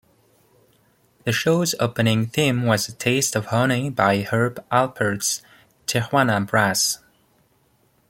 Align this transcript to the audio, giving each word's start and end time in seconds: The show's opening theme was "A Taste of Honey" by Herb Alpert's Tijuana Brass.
The 1.25 1.31
show's 1.31 1.75
opening 1.79 2.25
theme 2.25 2.63
was 2.63 2.89
"A 2.89 2.93
Taste 2.95 3.35
of 3.35 3.45
Honey" 3.45 3.91
by 3.91 4.21
Herb 4.23 4.55
Alpert's 4.71 5.43
Tijuana 5.85 6.43
Brass. 6.47 6.97